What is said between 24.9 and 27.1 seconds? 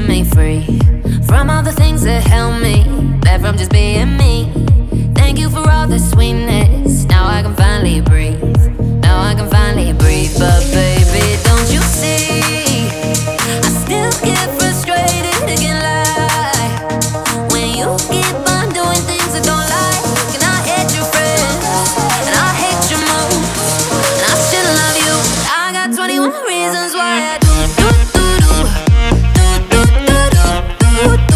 you. I got 21 reasons